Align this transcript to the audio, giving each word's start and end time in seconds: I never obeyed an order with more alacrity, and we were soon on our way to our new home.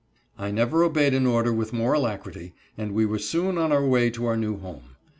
I 0.35 0.49
never 0.49 0.83
obeyed 0.83 1.13
an 1.13 1.27
order 1.27 1.53
with 1.53 1.73
more 1.73 1.93
alacrity, 1.93 2.55
and 2.75 2.91
we 2.95 3.05
were 3.05 3.19
soon 3.19 3.59
on 3.59 3.71
our 3.71 3.85
way 3.85 4.09
to 4.09 4.25
our 4.25 4.35
new 4.35 4.57
home. 4.57 4.95